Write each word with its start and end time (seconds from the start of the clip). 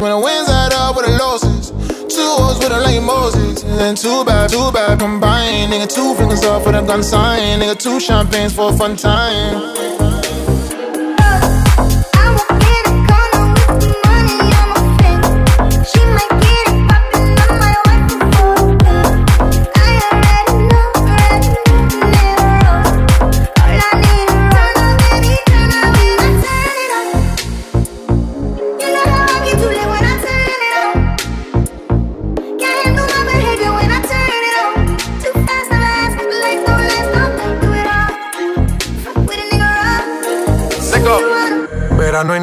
When 0.00 0.12
the 0.12 0.18
wins 0.18 0.48
add 0.48 0.72
up 0.72 0.94
with 0.94 1.06
the 1.06 1.12
losses. 1.18 1.70
Two 2.14 2.22
O's 2.22 2.58
with 2.60 2.70
a 2.70 2.80
like 2.80 3.02
Moses. 3.02 3.64
And 3.64 3.78
then 3.78 3.96
two 3.96 4.24
bad, 4.24 4.48
two 4.48 4.70
bad 4.70 5.00
combined. 5.00 5.72
Nigga, 5.72 5.92
two 5.92 6.14
fingers 6.14 6.44
off 6.44 6.64
with 6.66 6.76
a 6.76 6.82
gun 6.82 7.02
sign. 7.02 7.58
Nigga, 7.58 7.76
two 7.76 7.98
champagnes 7.98 8.54
for 8.54 8.72
a 8.72 8.76
fun 8.76 8.94
time. 8.94 9.87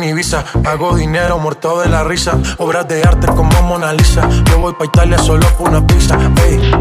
Hago 0.06 0.96
dinero 0.96 1.40
muerto 1.40 1.82
de 1.82 1.90
la 1.90 2.04
risa. 2.04 2.38
Obras 2.60 2.88
de 2.88 3.02
arte 3.02 3.26
como 3.26 3.60
Mona 3.64 3.92
Lisa. 3.92 4.30
Yo 4.46 4.60
voy 4.60 4.74
pa' 4.74 4.86
Italia 4.86 5.18
solo 5.18 5.48
por 5.58 5.70
una 5.70 5.86
pizza. 5.86 6.16
Ey. 6.48 6.72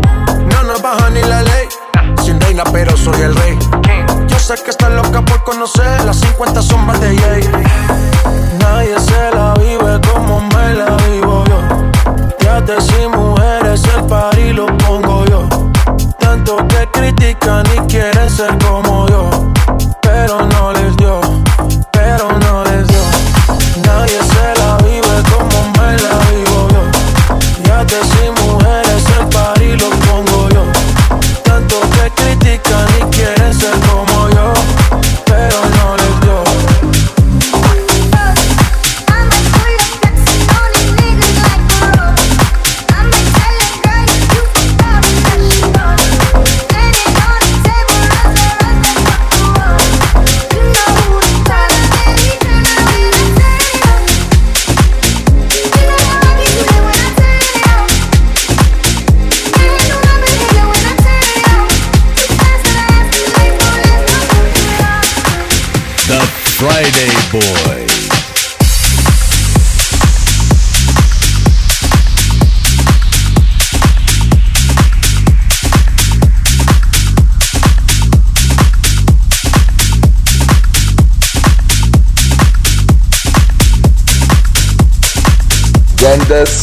No 0.52 0.62
nos 0.64 0.82
baja 0.82 1.08
ni 1.08 1.22
la 1.22 1.40
ley. 1.40 1.66
Sin 2.22 2.38
reina, 2.38 2.64
pero 2.70 2.94
soy 2.98 3.22
el 3.22 3.34
rey. 3.34 3.58
Yo 4.26 4.38
sé 4.38 4.54
que 4.62 4.70
estás 4.70 4.92
loca 4.92 5.24
por 5.24 5.42
conocer 5.42 6.04
las 6.04 6.20
50 6.20 6.60
sombras 6.60 7.00
de 7.00 7.16
Jay. 7.16 7.48
Nadie 8.58 9.00
se 9.00 9.30
la 9.34 9.54
vive 9.54 10.00
como 10.12 10.42
me 10.42 10.74
la 10.74 10.96
vivo 11.08 11.44
yo. 11.46 12.60
te 12.66 12.78
sin 12.82 13.10
mujeres, 13.10 13.82
el 13.96 14.04
par 14.04 14.38
y 14.38 14.52
lo 14.52 14.66
pongo 14.76 15.24
yo. 15.24 15.48
Tanto 16.18 16.58
que 16.68 16.86
critican 16.92 17.64
y 17.74 17.78
quieren 17.86 18.28
ser 18.28 18.58
como 18.58 19.08
yo. 19.08 19.30
Pero 20.02 20.42
no 20.46 20.73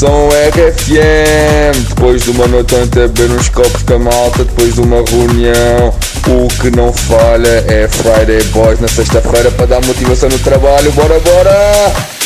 som 0.02 0.30
RFM 0.30 1.80
Depois 1.90 2.24
de 2.24 2.32
uma 2.32 2.48
noite 2.48 2.74
a 2.76 2.86
beber 2.88 3.30
uns 3.30 3.50
copos 3.50 3.84
com 3.84 3.94
a 3.94 4.00
malta 4.00 4.44
Depois 4.44 4.74
de 4.74 4.82
uma 4.82 5.04
reunião. 5.04 5.94
O 6.28 6.48
que 6.60 6.76
não 6.76 6.92
falha 6.92 7.64
é 7.68 7.88
Friday 7.88 8.44
Boys 8.46 8.80
na 8.80 8.88
sexta-feira 8.88 9.52
Para 9.52 9.68
dar 9.68 9.86
motivação 9.86 10.28
no 10.28 10.40
trabalho. 10.40 10.92
Bora, 10.94 11.20
bora! 11.20 12.21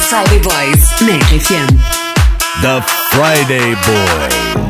Friday 0.00 0.40
Boys 0.40 0.80
na 1.04 1.14
RFM. 1.28 1.68
The 2.62 2.80
Friday 3.12 3.74
Boys. 3.84 4.69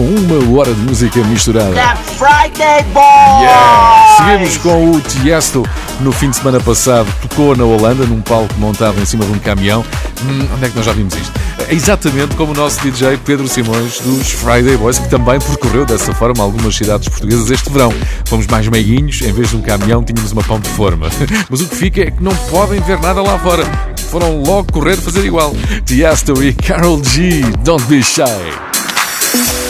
Com 0.00 0.06
uma 0.06 0.58
hora 0.58 0.72
de 0.72 0.80
música 0.80 1.22
misturada. 1.24 1.74
That 1.74 2.00
Friday 2.16 2.84
Boy! 2.94 3.42
Yeah. 3.42 4.16
Seguimos 4.16 4.56
com 4.56 4.90
o 4.92 5.00
Tiesto. 5.02 5.62
No 6.00 6.10
fim 6.10 6.30
de 6.30 6.36
semana 6.36 6.58
passado 6.58 7.06
tocou 7.20 7.54
na 7.54 7.64
Holanda, 7.64 8.06
num 8.06 8.22
palco 8.22 8.54
montado 8.56 8.98
em 8.98 9.04
cima 9.04 9.26
de 9.26 9.32
um 9.32 9.38
caminhão. 9.38 9.84
Hum, 10.24 10.48
onde 10.54 10.64
é 10.64 10.68
que 10.70 10.76
nós 10.76 10.86
já 10.86 10.92
vimos 10.94 11.12
isto? 11.14 11.30
É 11.68 11.74
exatamente 11.74 12.34
como 12.34 12.52
o 12.52 12.54
nosso 12.54 12.80
DJ 12.80 13.18
Pedro 13.18 13.46
Simões 13.46 14.00
dos 14.00 14.30
Friday 14.30 14.74
Boys, 14.78 14.98
que 14.98 15.08
também 15.10 15.38
percorreu 15.38 15.84
dessa 15.84 16.14
forma 16.14 16.42
algumas 16.42 16.74
cidades 16.74 17.06
portuguesas 17.06 17.50
este 17.50 17.68
verão. 17.68 17.92
Fomos 18.24 18.46
mais 18.46 18.66
meiguinhos, 18.68 19.20
em 19.20 19.32
vez 19.34 19.50
de 19.50 19.56
um 19.56 19.60
caminhão 19.60 20.02
tínhamos 20.02 20.32
uma 20.32 20.42
pão 20.42 20.58
de 20.58 20.70
forma. 20.70 21.08
Mas 21.50 21.60
o 21.60 21.68
que 21.68 21.76
fica 21.76 22.00
é 22.00 22.10
que 22.10 22.22
não 22.22 22.34
podem 22.50 22.80
ver 22.80 22.98
nada 23.00 23.20
lá 23.20 23.38
fora. 23.38 23.64
Foram 24.10 24.40
logo 24.40 24.72
correr 24.72 24.96
fazer 24.96 25.26
igual. 25.26 25.54
Tiesto 25.84 26.42
e 26.42 26.54
Carol 26.54 27.04
G, 27.04 27.42
Don't 27.62 27.84
Be 27.84 28.02
Shy. 28.02 29.69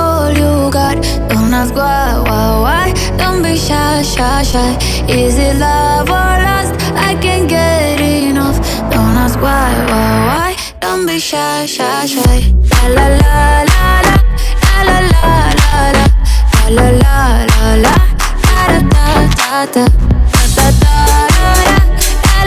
you 0.29 0.69
got. 0.71 0.95
Don't 1.29 1.53
ask 1.53 1.73
why, 1.73 2.19
why, 2.27 2.59
why. 2.65 2.93
Don't 3.17 3.41
be 3.43 3.55
shy, 3.57 4.01
shy, 4.03 4.43
shy. 4.43 4.77
Is 5.07 5.37
it 5.37 5.57
love 5.57 6.09
or 6.09 6.33
lust? 6.45 6.73
I 6.95 7.15
can't 7.21 7.47
get 7.49 7.99
enough. 7.99 8.57
Don't 8.91 9.17
ask 9.23 9.39
why, 9.39 9.71
why, 9.91 10.11
why. 10.29 10.55
Don't 10.79 11.05
be 11.05 11.19
shy, 11.19 11.65
shy, 11.65 12.05
shy. 12.05 12.53
La 12.95 13.07
la 13.21 13.63
la 13.71 14.01
la 14.05 14.15
la 14.87 14.97
la 14.97 14.99
la 15.11 15.35
la 15.59 15.83
la 15.91 16.05
la 16.69 16.87
la 16.91 17.15
la 17.51 17.75
la 17.75 17.85
la 17.85 17.95
da 18.45 18.79
da 18.81 19.07
da 19.39 19.65
da 19.71 19.85
da 19.85 19.95
da 20.55 20.67
da 20.81 20.95
la 21.41 21.51
la 21.51 21.81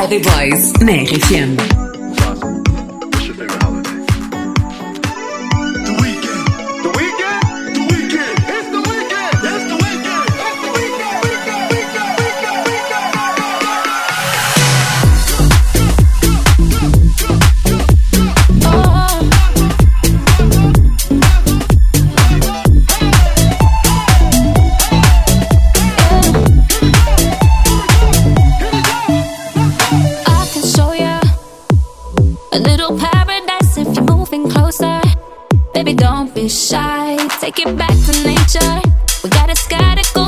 Friday 0.00 0.24
Boys 0.24 0.72
na 0.80 1.04
RFM. 1.04 1.69
to 38.06 38.12
nature. 38.24 38.80
We 39.22 39.30
gotta 39.30 39.56
sky 39.56 39.94
to 39.94 40.14
go. 40.14 40.19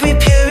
every 0.00 0.14
period 0.14 0.47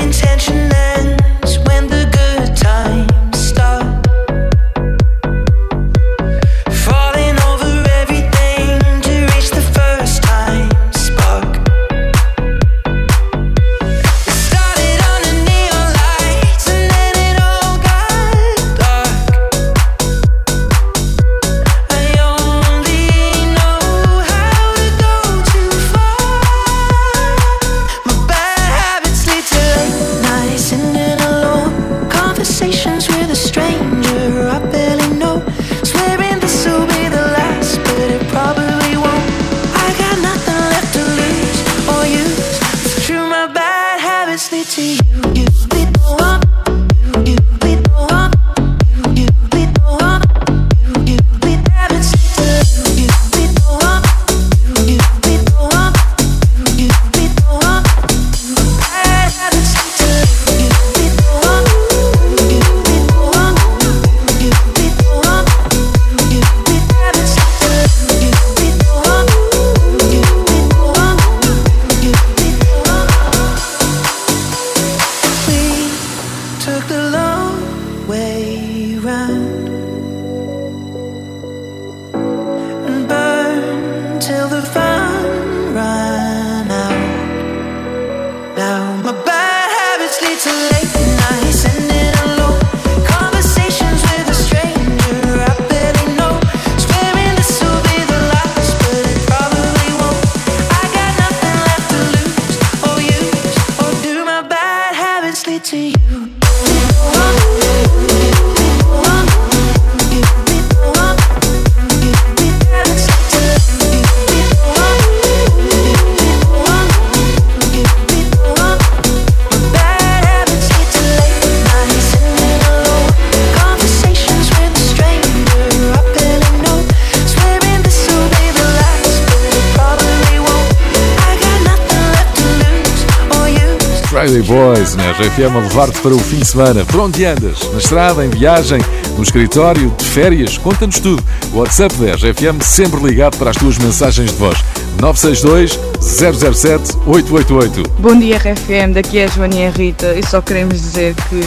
Friday 134.27 134.41
Boys 134.41 134.93
na 134.95 135.11
RFM 135.11 135.55
a 135.55 135.59
levar-te 135.59 136.01
para 136.01 136.13
o 136.13 136.19
fim 136.19 136.39
de 136.39 136.45
semana. 136.45 136.83
Por 136.83 136.99
onde 136.99 137.23
andas? 137.23 137.61
Na 137.71 137.77
estrada, 137.77 138.25
em 138.25 138.29
viagem, 138.29 138.77
no 139.15 139.23
escritório, 139.23 139.89
de 139.97 140.03
férias? 140.03 140.57
Conta-nos 140.57 140.99
tudo. 140.99 141.23
O 141.53 141.59
WhatsApp 141.59 141.95
da 141.95 142.13
RFM 142.13 142.61
sempre 142.61 142.99
ligado 142.99 143.37
para 143.37 143.51
as 143.51 143.55
tuas 143.55 143.77
mensagens 143.77 144.29
de 144.29 144.37
voz. 144.37 144.57
962 144.99 145.79
007 146.01 146.97
888. 147.05 147.89
Bom 147.99 148.19
dia, 148.19 148.37
RFM. 148.37 148.91
Daqui 148.93 149.19
é 149.19 149.23
a 149.23 149.27
Joaninha 149.27 149.71
Rita 149.71 150.13
e 150.13 150.25
só 150.25 150.41
queremos 150.41 150.73
dizer 150.73 151.15
que 151.29 151.41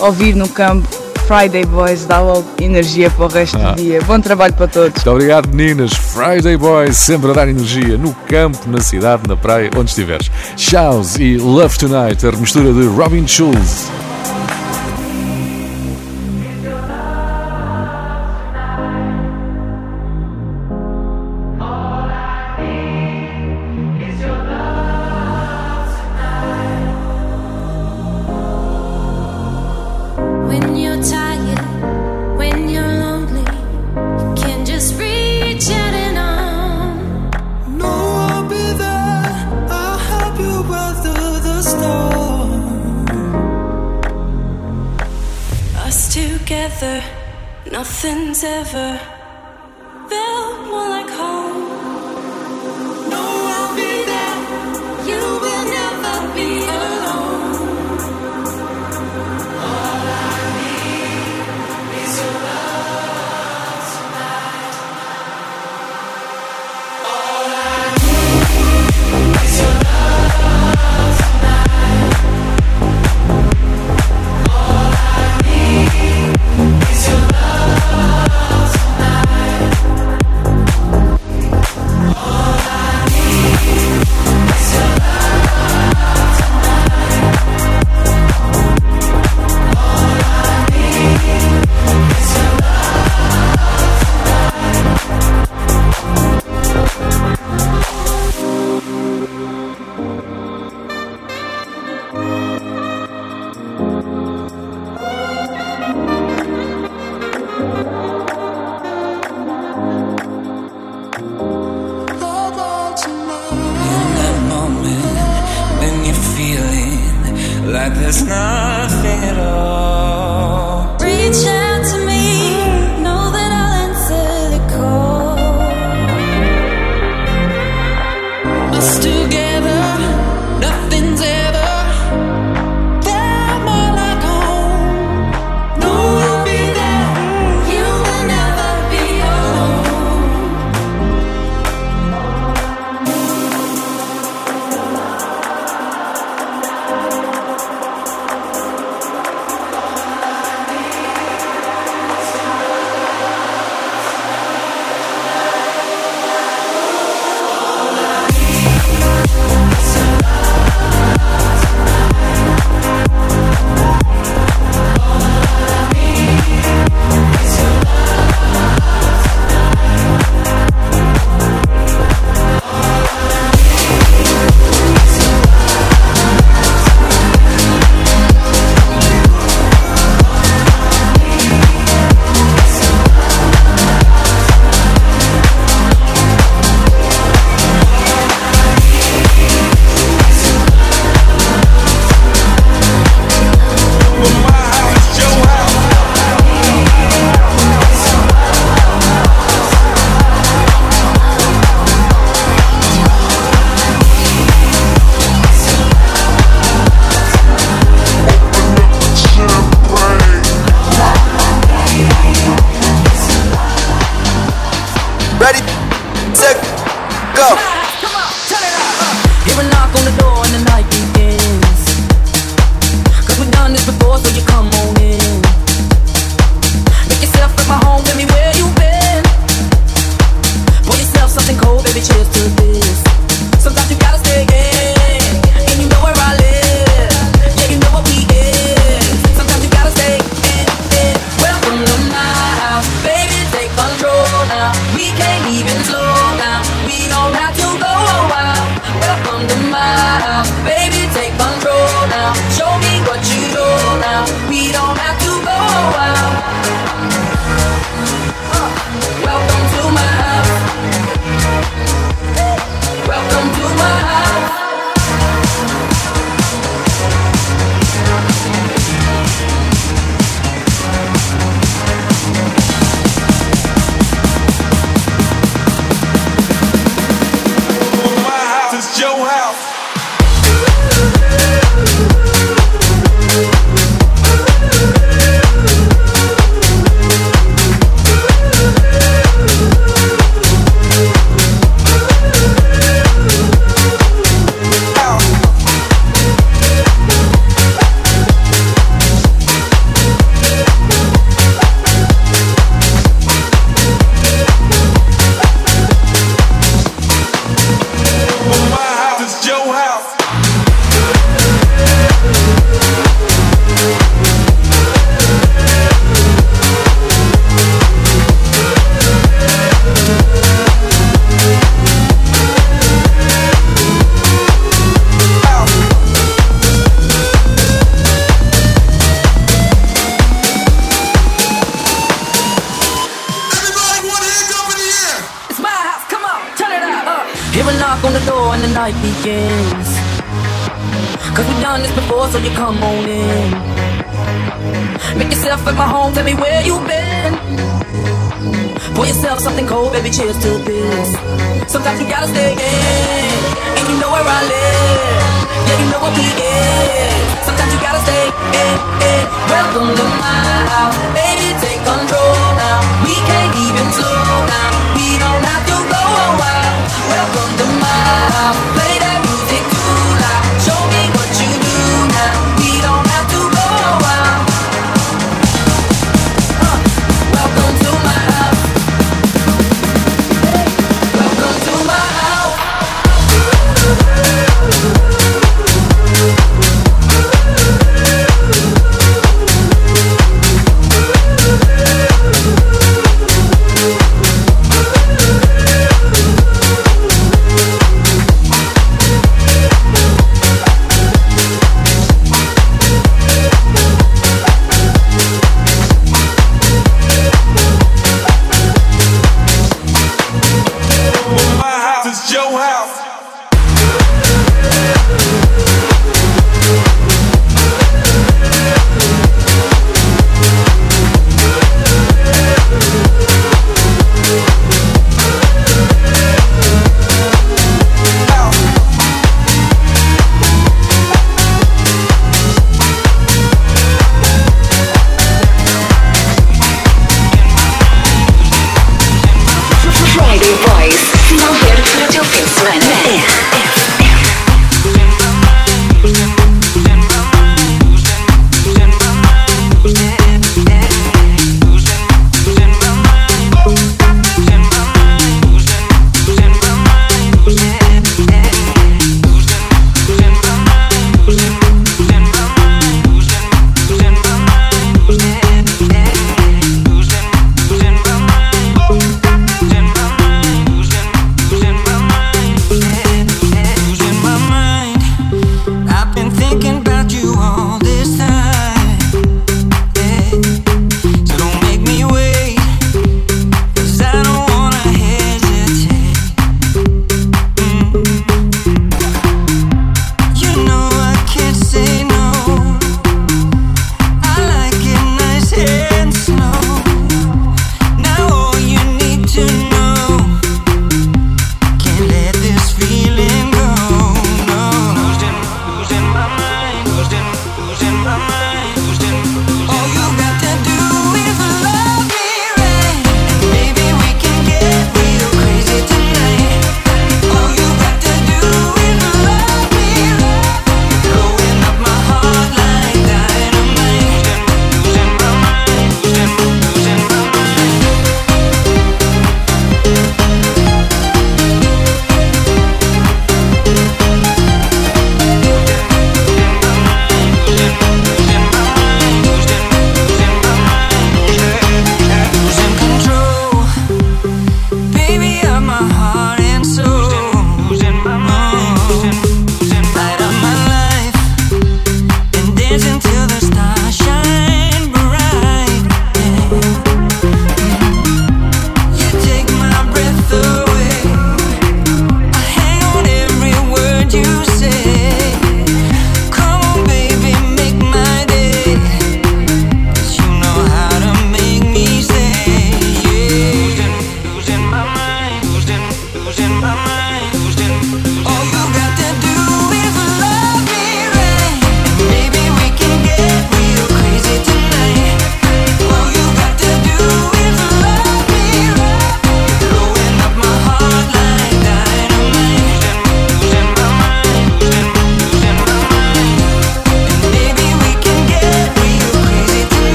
ouvir 0.00 0.34
no 0.34 0.48
campo 0.48 1.03
Friday 1.26 1.64
Boys 1.64 2.04
dá 2.04 2.20
logo 2.20 2.44
energia 2.60 3.10
para 3.10 3.24
o 3.24 3.28
resto 3.28 3.56
ah. 3.58 3.72
do 3.72 3.82
dia. 3.82 4.00
Bom 4.02 4.20
trabalho 4.20 4.52
para 4.52 4.68
todos. 4.68 4.94
Muito 4.94 5.10
obrigado, 5.10 5.48
meninas. 5.54 5.92
Friday 5.92 6.56
Boys, 6.56 6.96
sempre 6.96 7.30
a 7.30 7.34
dar 7.34 7.48
energia 7.48 7.96
no 7.96 8.14
campo, 8.28 8.68
na 8.68 8.80
cidade, 8.80 9.22
na 9.26 9.36
praia, 9.36 9.70
onde 9.76 9.90
estiveres. 9.90 10.30
Shows 10.56 11.16
e 11.16 11.36
Love 11.36 11.78
Tonight, 11.78 12.26
a 12.26 12.32
mistura 12.32 12.72
de 12.72 12.86
Robin 12.88 13.26
Schulz. 13.26 13.90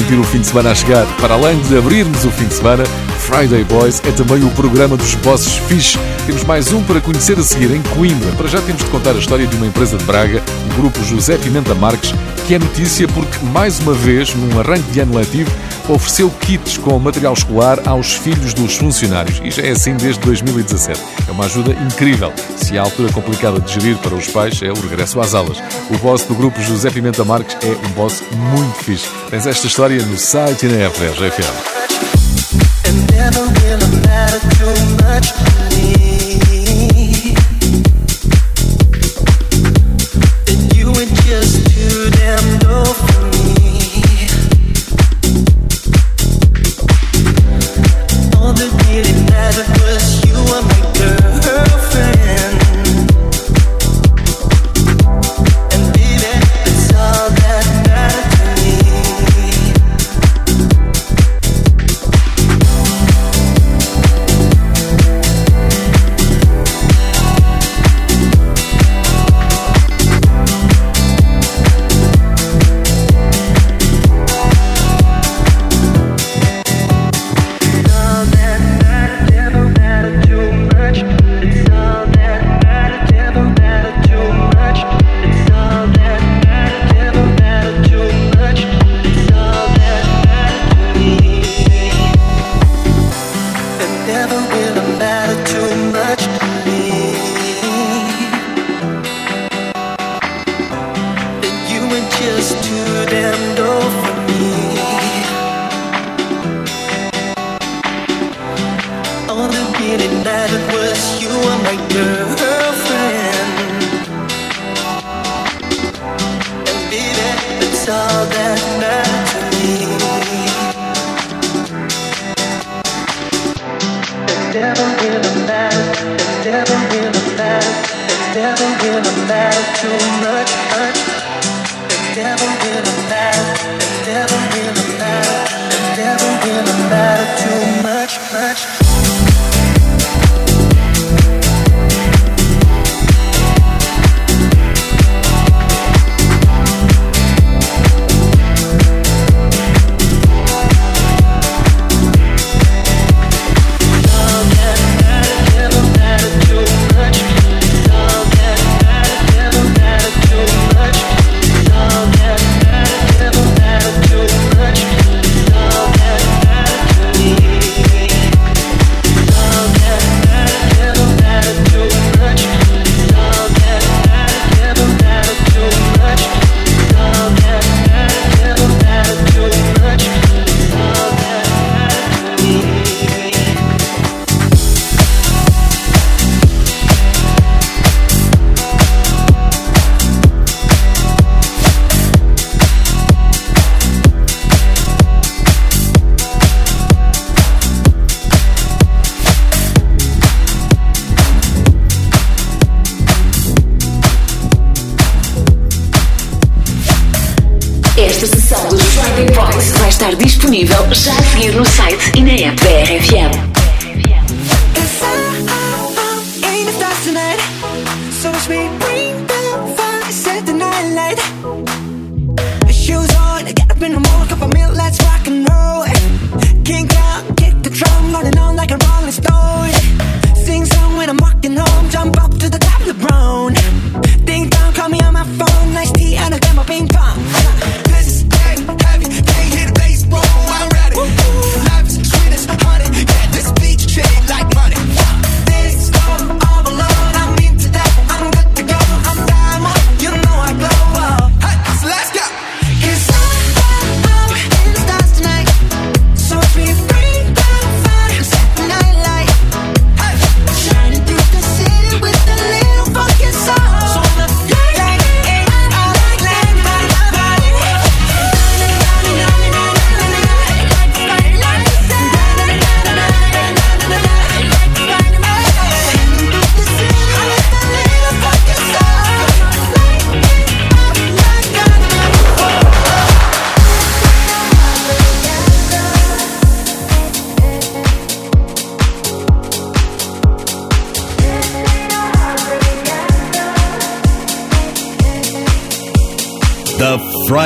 Sentir 0.00 0.18
o 0.18 0.22
fim 0.22 0.40
de 0.40 0.46
semana 0.46 0.70
a 0.70 0.74
chegar. 0.74 1.04
Para 1.20 1.34
além 1.34 1.58
de 1.62 1.76
abrirmos 1.76 2.24
o 2.24 2.30
fim 2.30 2.46
de 2.46 2.54
semana, 2.54 2.84
Friday 3.18 3.64
Boys 3.64 4.00
é 4.06 4.12
também 4.12 4.44
o 4.44 4.50
programa 4.50 4.96
dos 4.96 5.14
bosses 5.16 5.56
fixe. 5.56 5.98
Temos 6.24 6.44
mais 6.44 6.72
um 6.72 6.82
para 6.84 7.00
conhecer 7.00 7.36
a 7.36 7.42
seguir 7.42 7.72
em 7.72 7.82
Coimbra. 7.82 8.30
Para 8.32 8.46
já 8.46 8.60
temos 8.60 8.84
de 8.84 8.90
contar 8.90 9.10
a 9.10 9.18
história 9.18 9.46
de 9.46 9.56
uma 9.56 9.66
empresa 9.66 9.96
de 9.96 10.04
Braga, 10.04 10.40
o 10.70 10.74
grupo 10.80 11.02
José 11.02 11.36
Pimenta 11.36 11.74
Marques, 11.74 12.14
que 12.48 12.54
é 12.54 12.58
notícia 12.58 13.06
porque, 13.08 13.44
mais 13.52 13.78
uma 13.80 13.92
vez, 13.92 14.34
num 14.34 14.58
arranque 14.58 14.90
de 14.90 15.00
ano 15.00 15.18
letivo, 15.18 15.50
ofereceu 15.86 16.30
kits 16.30 16.78
com 16.78 16.98
material 16.98 17.34
escolar 17.34 17.86
aos 17.86 18.14
filhos 18.14 18.54
dos 18.54 18.74
funcionários. 18.74 19.38
E 19.44 19.50
já 19.50 19.62
é 19.62 19.72
assim 19.72 19.94
desde 19.96 20.18
2017. 20.20 20.98
É 21.28 21.30
uma 21.30 21.44
ajuda 21.44 21.72
incrível. 21.72 22.32
Se 22.56 22.78
a 22.78 22.82
altura 22.82 23.12
complicada 23.12 23.60
de 23.60 23.74
gerir 23.74 23.98
para 23.98 24.14
os 24.14 24.28
pais 24.28 24.62
é 24.62 24.70
o 24.70 24.80
regresso 24.80 25.20
às 25.20 25.34
aulas. 25.34 25.58
O 25.90 25.98
boss 25.98 26.22
do 26.22 26.34
grupo 26.34 26.58
José 26.62 26.88
Pimenta 26.90 27.22
Marques 27.22 27.54
é 27.62 27.86
um 27.86 27.90
boss 27.90 28.22
muito 28.32 28.76
fixe. 28.82 29.10
Tens 29.28 29.46
esta 29.46 29.66
história 29.66 30.02
no 30.06 30.16
site 30.16 30.64
e 30.64 30.68
na 30.70 30.88
R10 30.88 31.18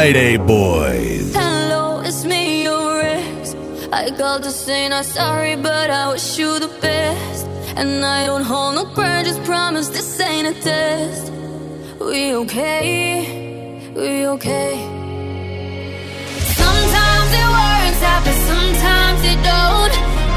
Friday 0.03 0.37
Boys. 0.37 1.33
Hello, 1.33 2.01
it's 2.01 2.25
me, 2.25 2.65
your 2.65 3.01
ex. 3.03 3.55
I 3.93 4.11
called 4.11 4.43
to 4.43 4.51
say 4.51 4.89
not 4.89 5.05
sorry, 5.05 5.55
but 5.55 5.91
I 5.91 6.11
wish 6.11 6.39
you 6.41 6.59
the 6.59 6.73
best. 6.81 7.47
And 7.77 8.05
I 8.05 8.27
don't 8.27 8.43
hold 8.43 8.75
no 8.75 8.85
grudges, 8.97 9.39
promise 9.51 9.91
this 9.91 10.19
ain't 10.19 10.49
a 10.53 10.61
test. 10.61 11.33
We 12.01 12.35
okay, 12.35 13.93
we 13.95 14.27
okay. 14.35 14.73
Sometimes 16.63 17.31
it 17.43 17.49
works 17.59 18.03
out, 18.11 18.23
but 18.27 18.39
sometimes 18.51 19.21
it 19.33 19.41
don't. 19.53 19.95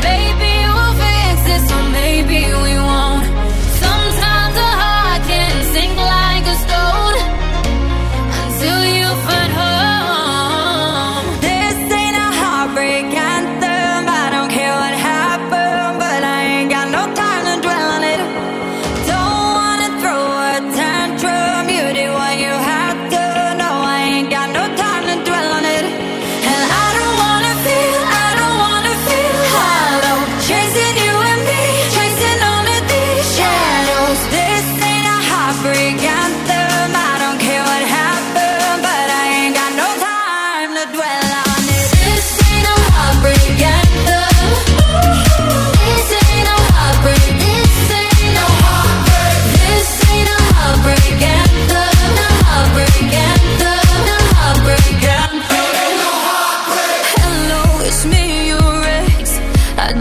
Maybe 0.10 0.52
we'll 0.74 0.96
fix 1.02 1.38
this, 1.50 1.66
or 1.76 1.84
maybe 2.00 2.40
we 2.66 2.74
won't. 2.88 3.15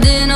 In. 0.05 0.34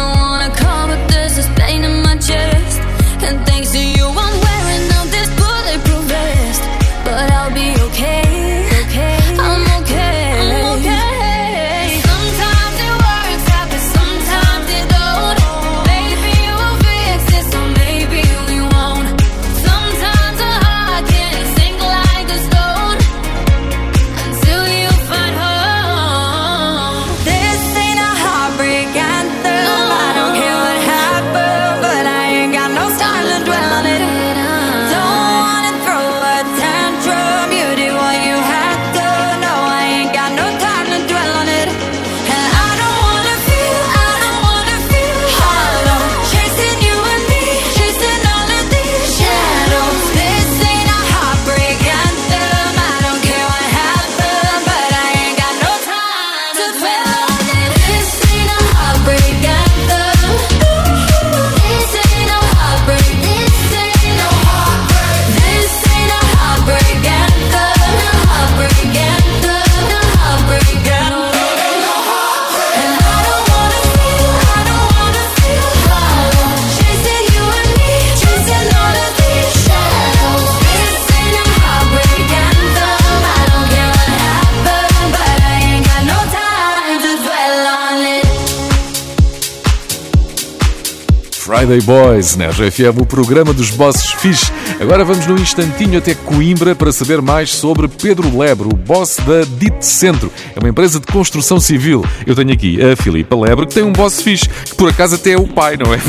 Friday 91.70 91.82
Boys 91.86 92.36
na 92.36 92.48
né? 92.48 92.52
RFM, 92.52 93.00
o 93.00 93.06
programa 93.06 93.54
dos 93.54 93.70
bosses 93.70 94.12
fixe. 94.14 94.52
Agora 94.80 95.06
vamos 95.06 95.28
num 95.28 95.36
instantinho 95.36 96.00
até 96.00 96.16
Coimbra 96.16 96.74
para 96.74 96.92
saber 96.92 97.22
mais 97.22 97.52
sobre 97.52 97.88
Pedro 97.88 98.36
Lebre, 98.36 98.68
o 98.68 98.76
boss 98.76 99.18
da 99.18 99.42
DIT 99.42 99.86
Centro. 99.86 100.32
É 100.56 100.60
uma 100.60 100.70
empresa 100.70 101.00
de 101.00 101.06
construção 101.06 101.60
civil. 101.60 102.04
Eu 102.26 102.34
tenho 102.34 102.52
aqui 102.52 102.80
a 102.82 102.96
Filipa 102.96 103.36
Lebre, 103.36 103.68
que 103.68 103.76
tem 103.76 103.84
um 103.84 103.94
boss 103.94 104.20
fixe, 104.20 104.50
que 104.50 104.74
por 104.74 104.90
acaso 104.90 105.14
até 105.14 105.34
é 105.34 105.38
o 105.38 105.48
pai, 105.48 105.78
não 105.78 105.94
é? 105.94 106.00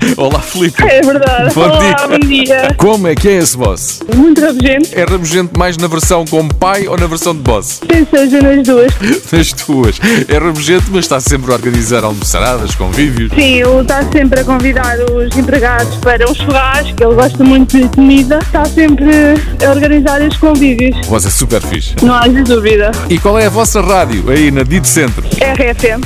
Olá, 0.16 0.40
Filipe. 0.40 0.82
É 0.82 1.00
verdade. 1.00 1.54
Bom 1.54 1.62
Olá, 1.62 1.78
dia. 1.78 2.08
bom 2.08 2.18
dia. 2.18 2.74
Como 2.76 3.08
é 3.08 3.14
que 3.14 3.28
é 3.28 3.38
esse 3.38 3.56
boss? 3.56 4.00
Muito 4.14 4.40
rabugento. 4.40 4.88
É 4.92 5.04
rabugento 5.04 5.58
mais 5.58 5.76
na 5.76 5.86
versão 5.86 6.24
com 6.24 6.48
pai 6.48 6.86
ou 6.86 6.96
na 6.98 7.06
versão 7.06 7.34
de 7.34 7.40
boss? 7.40 7.80
Tem 7.86 8.06
seja 8.06 8.40
nas 8.40 8.66
duas. 8.66 8.92
Nas 9.32 9.52
duas. 9.52 10.00
É 10.28 10.38
rabugento, 10.38 10.86
mas 10.90 11.04
está 11.04 11.20
sempre 11.20 11.52
a 11.52 11.54
organizar 11.54 12.04
almoçaradas, 12.04 12.74
convívios. 12.74 13.32
Sim, 13.34 13.60
ele 13.62 13.80
está 13.80 14.02
sempre 14.10 14.40
a 14.40 14.44
convidar 14.44 14.96
os 14.98 15.36
empregados 15.36 15.96
para 15.96 16.28
um 16.28 16.34
churrasco, 16.34 16.96
ele 17.00 17.14
gosta 17.14 17.44
muito 17.44 17.78
de 17.78 17.88
comida, 17.88 18.38
está 18.38 18.64
sempre 18.64 19.10
a 19.64 19.70
organizar 19.70 20.20
os 20.22 20.36
convívios. 20.36 21.06
Boss 21.06 21.26
é 21.26 21.30
super 21.30 21.62
fixe. 21.62 21.94
Não 22.02 22.14
há 22.14 22.26
dúvida. 22.26 22.90
E 23.08 23.18
qual 23.18 23.38
é 23.38 23.46
a 23.46 23.50
vossa 23.50 23.80
rádio 23.80 24.30
aí 24.30 24.50
na 24.50 24.62
Dito 24.62 24.88
Centro? 24.88 25.24
RFM. 25.26 26.00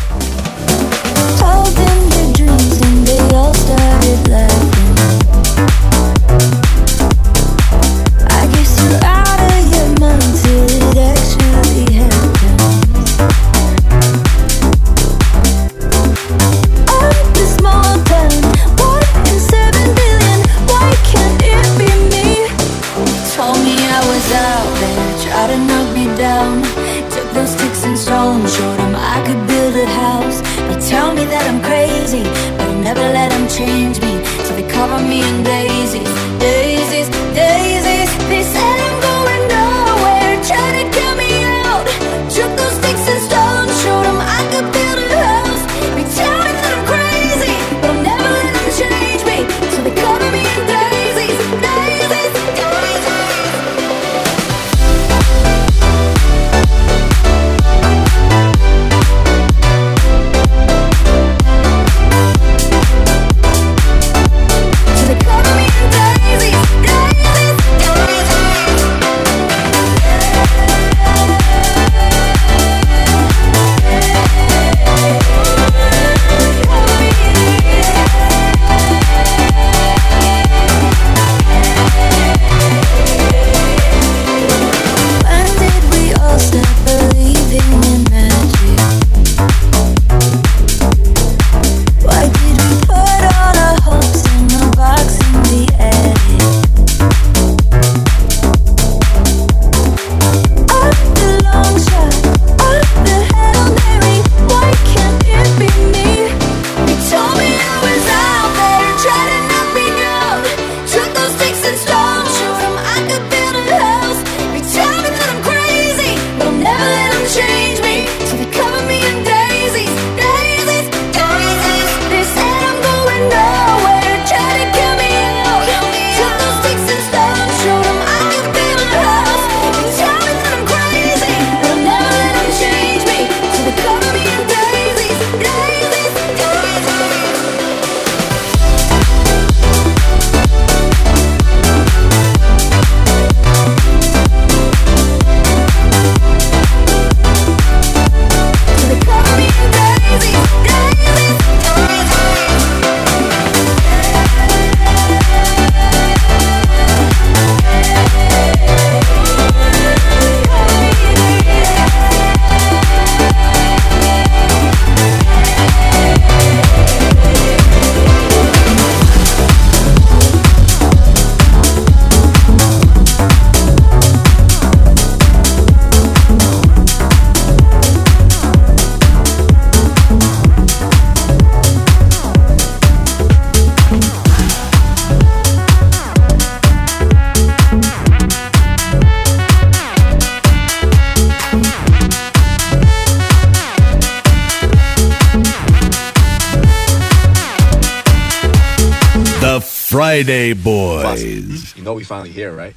Friday 200.25 200.55
Boys. 200.55 201.77
You 201.77 201.83
know 201.83 201.93
we 201.93 202.03
finally 202.03 202.31
here, 202.31 202.51
right? 202.51 202.75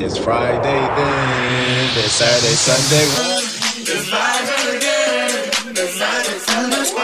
It's 0.00 0.18
Friday 0.18 0.80
then. 0.96 1.98
It's 1.98 2.14
Saturday, 2.14 2.54
Sunday. 2.54 3.06
It's 3.78 4.08
Friday 4.08 4.76
again. 4.76 5.70
It's 5.70 5.96
Friday, 5.96 6.38
Sunday. 6.40 6.95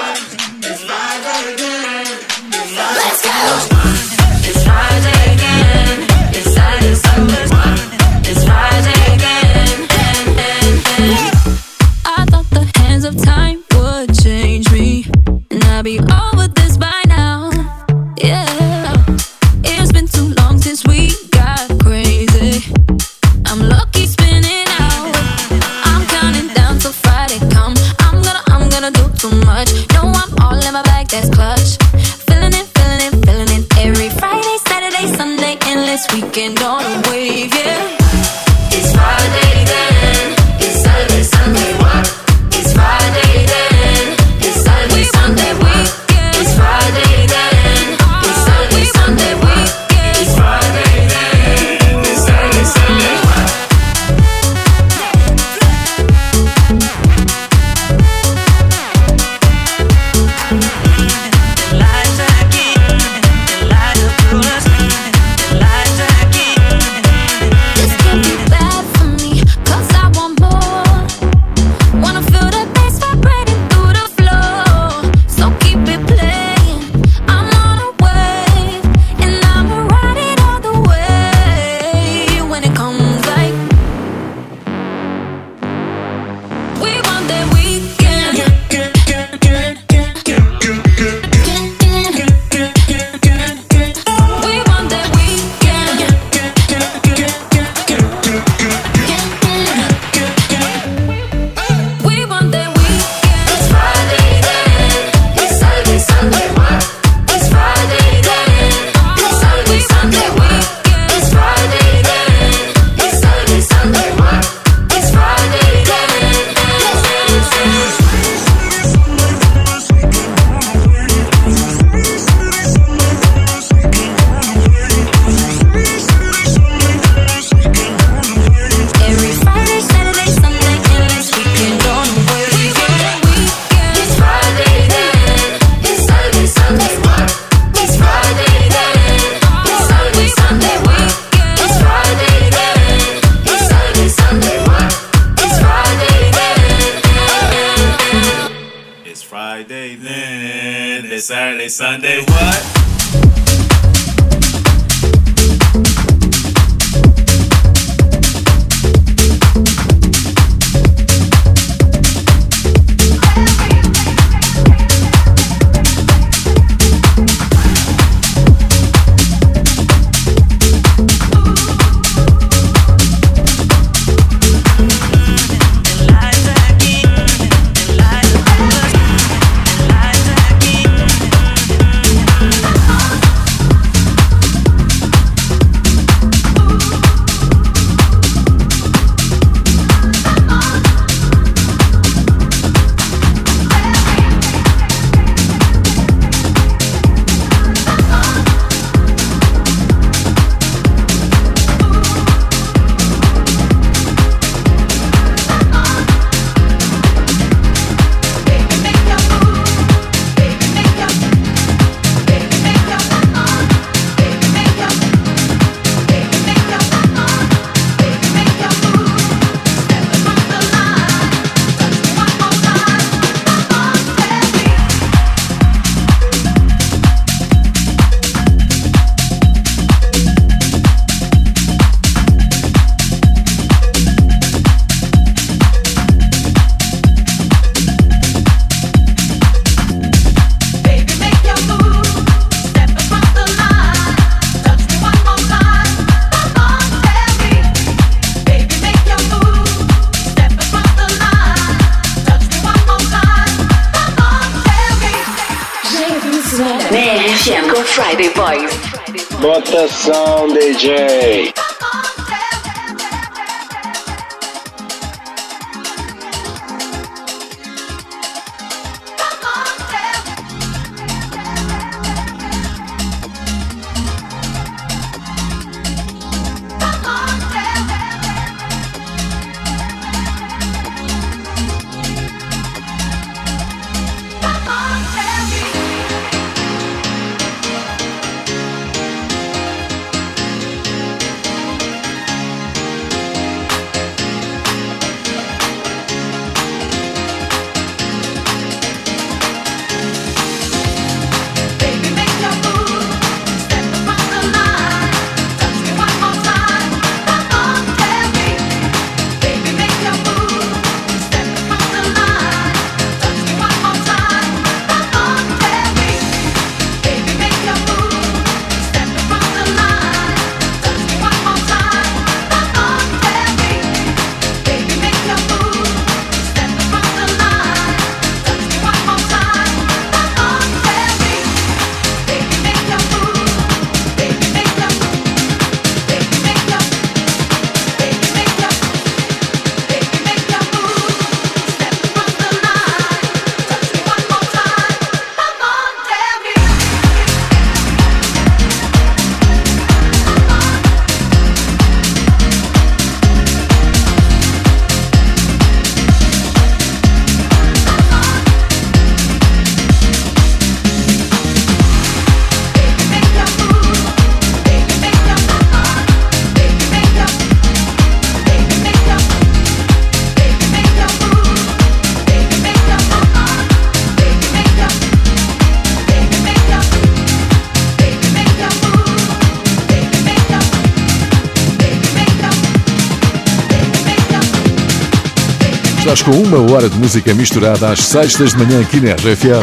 Estás 386.03 386.21
com 386.21 386.33
uma 386.33 386.59
hora 386.73 386.91
de 386.91 386.99
música 386.99 387.33
misturada 387.33 387.89
às 387.89 388.01
sextas 388.01 388.51
de 388.51 388.59
manhã 388.59 388.81
aqui 388.81 388.99
na 388.99 389.13
RFM. 389.13 389.63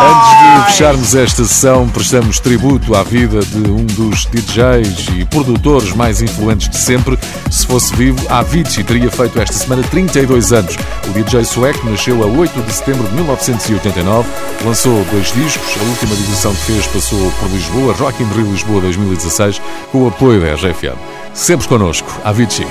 Antes 0.00 0.60
de 0.60 0.66
fecharmos 0.66 1.14
esta 1.16 1.44
sessão, 1.44 1.88
prestamos 1.88 2.38
tributo 2.38 2.94
à 2.94 3.02
vida 3.02 3.40
de 3.40 3.68
um 3.68 3.84
dos 3.84 4.26
DJs 4.26 5.08
e 5.16 5.24
produtores 5.24 5.92
mais 5.92 6.22
influentes 6.22 6.68
de 6.68 6.76
sempre. 6.76 7.18
Se 7.50 7.66
fosse 7.66 7.92
vivo, 7.96 8.24
Avicii 8.30 8.84
teria 8.84 9.10
feito 9.10 9.40
esta 9.40 9.56
semana 9.56 9.82
32 9.90 10.52
anos. 10.52 10.76
O 11.08 11.10
DJ 11.10 11.44
sueco 11.44 11.90
nasceu 11.90 12.22
a 12.22 12.26
8 12.26 12.62
de 12.62 12.72
setembro 12.72 13.08
de 13.08 13.14
1989, 13.16 14.28
lançou 14.64 15.04
dois 15.10 15.32
discos. 15.32 15.76
A 15.80 15.84
última 15.84 16.14
divulgação 16.14 16.54
que 16.54 16.62
fez 16.62 16.86
passou 16.86 17.32
por 17.40 17.50
Lisboa, 17.50 17.92
Rock 17.94 18.22
in 18.22 18.28
Rio 18.28 18.52
Lisboa 18.52 18.80
2016, 18.82 19.60
com 19.90 20.04
o 20.04 20.08
apoio 20.08 20.40
da 20.40 20.54
RFM. 20.54 20.96
Sempre 21.34 21.66
connosco, 21.66 22.08
Avicii. 22.22 22.68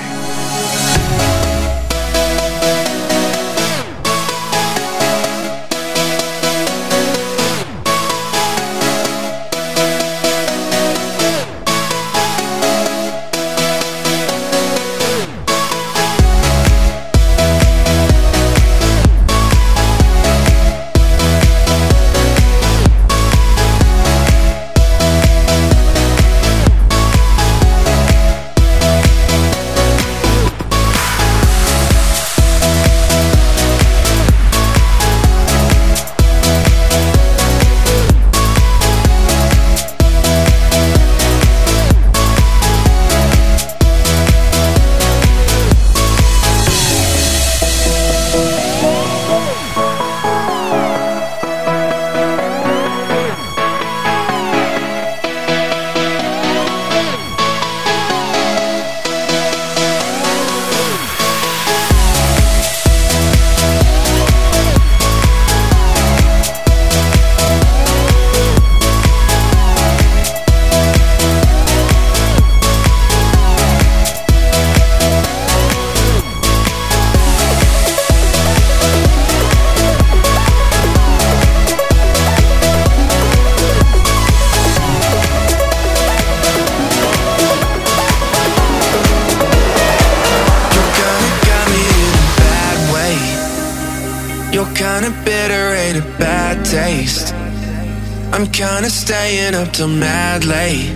Till 99.72 99.86
mad 99.86 100.44
late. 100.44 100.90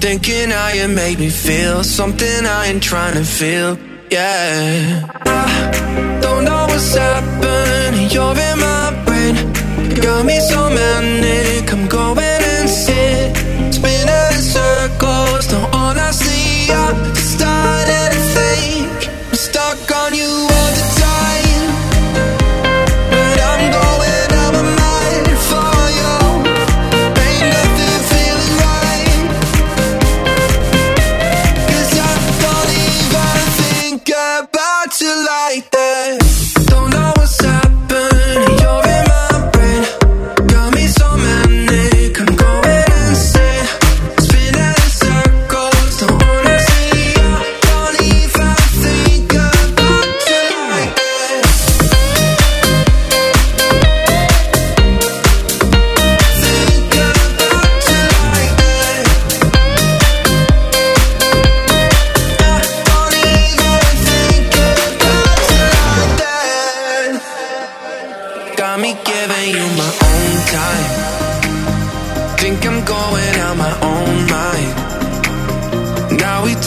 Thinking 0.00 0.50
how 0.50 0.68
you 0.68 0.86
make 0.86 1.18
me 1.18 1.28
feel 1.28 1.82
something 1.82 2.46
I 2.46 2.66
ain't 2.66 2.82
trying 2.82 3.14
to 3.14 3.24
feel. 3.24 3.76
Yeah. 4.08 5.08
I 5.26 6.20
don't 6.22 6.44
know 6.44 6.66
what's 6.68 6.94
happening. 6.94 8.10
You're 8.14 8.38
in 8.48 8.58
my 8.68 8.84
brain. 9.06 9.34
Got 10.00 10.24
me 10.24 10.38
so 10.40 10.70
manic. 10.70 11.72
I'm 11.72 11.88
going 11.88 12.27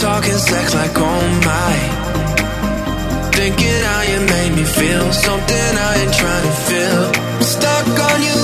talking 0.01 0.33
sex 0.33 0.73
like 0.73 0.97
oh 0.97 1.23
my. 1.45 1.75
Thinking 3.37 3.81
how 3.89 4.01
you 4.11 4.19
made 4.35 4.53
me 4.57 4.63
feel 4.63 5.13
something 5.13 5.71
I 5.89 5.93
ain't 6.01 6.13
trying 6.21 6.45
to 6.49 6.55
feel. 6.67 7.03
Stuck 7.53 7.87
on 8.09 8.19
you 8.27 8.40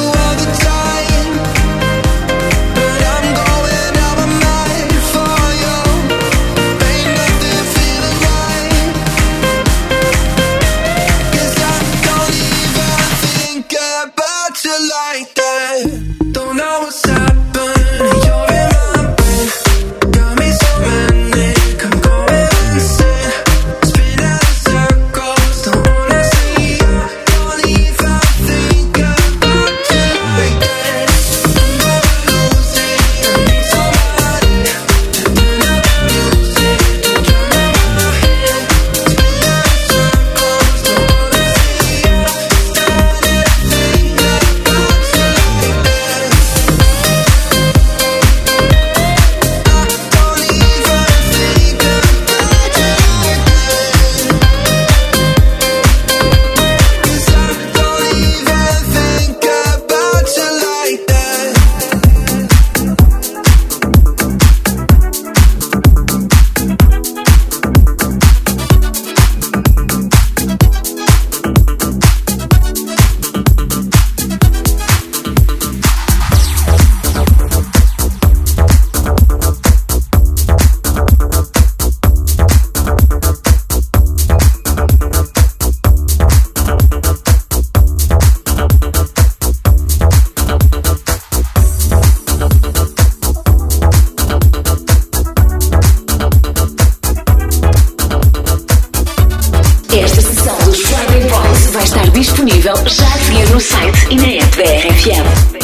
Jacques 102.75 103.31
Guénaud-Sainte 103.31 103.95
et 104.11 104.15
Miette 104.15 105.56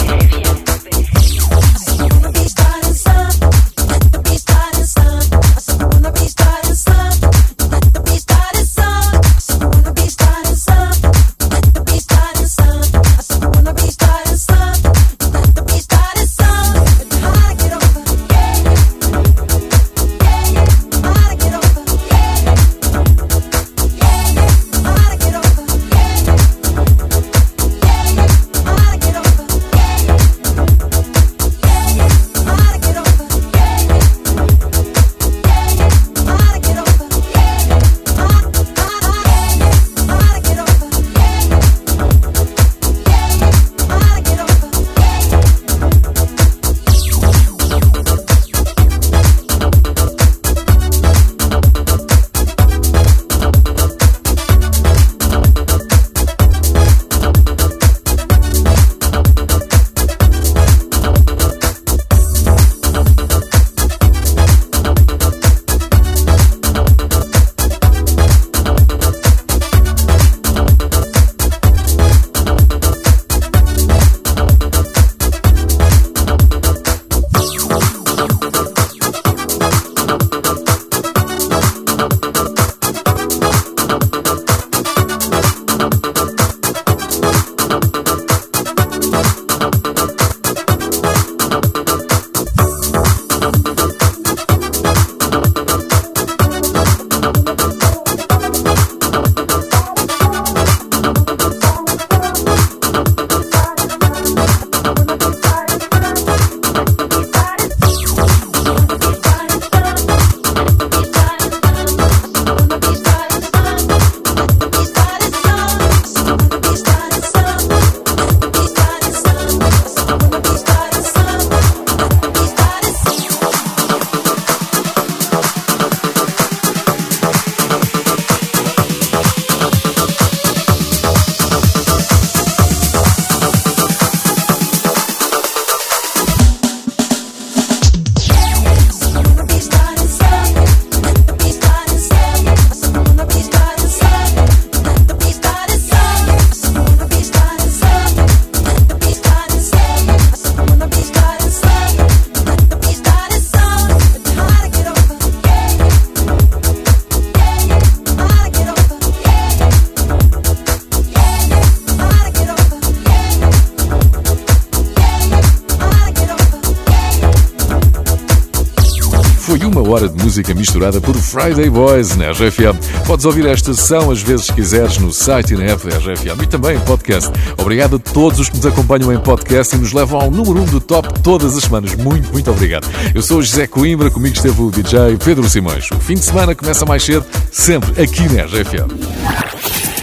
música 170.44 170.54
misturada 170.54 171.00
por 171.00 171.16
Friday 171.16 171.70
Boys 171.70 172.18
na 172.18 172.32
RFM. 172.32 172.78
Podes 173.08 173.26
ouvir 173.26 173.46
esta 173.46 173.74
sessão 173.74 174.12
às 174.12 174.22
vezes 174.22 174.52
quiseres 174.52 174.98
no 174.98 175.14
site 175.14 175.54
e 175.54 175.58
na 175.58 175.64
app 175.64 175.88
da 175.88 175.98
RFM 175.98 176.44
e 176.44 176.48
também 176.48 176.76
em 176.76 176.80
podcast. 176.82 177.32
Obrigado 177.58 177.96
a 177.96 178.00
todos 178.00 178.40
os 178.40 178.50
que 178.50 178.58
nos 178.58 178.66
acompanham 178.66 179.14
em 179.14 179.20
podcast 179.20 179.76
e 179.76 179.80
nos 179.80 179.94
levam 179.94 180.20
ao 180.20 180.30
número 180.30 180.60
1 180.60 180.64
um 180.64 180.66
do 180.66 180.82
top 180.82 181.20
todas 181.22 181.56
as 181.56 181.64
semanas. 181.64 181.96
Muito, 181.96 182.32
muito 182.32 182.52
obrigado. 182.52 182.88
Eu 183.16 183.22
sou 183.22 183.40
o 183.40 183.42
José 183.42 183.68
Coimbra, 183.68 184.12
comigo 184.12 184.36
esteve 184.36 184.62
o 184.62 184.70
DJ 184.70 185.18
Pedro 185.24 185.50
Simões. 185.50 185.90
O 185.92 186.00
fim 186.00 186.16
de 186.16 186.26
semana 186.26 186.54
começa 186.54 186.86
mais 186.86 187.04
cedo, 187.04 187.26
sempre 187.52 188.02
aqui 188.02 188.24
na 188.34 188.44
RFM. 188.44 188.92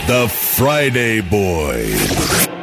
The 0.06 0.28
Friday 0.28 1.22
Boys. 1.22 2.59